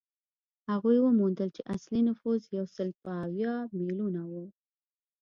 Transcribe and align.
هغوی 0.71 0.97
وموندل 1.01 1.49
چې 1.55 1.61
اصلي 1.75 2.01
نفوس 2.09 2.41
یو 2.57 2.65
سل 2.75 2.87
یو 3.07 3.15
اویا 3.23 3.53
میلیونه 3.77 4.21
و 4.31 4.33